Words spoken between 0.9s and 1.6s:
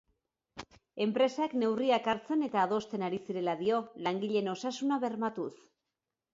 Enpresak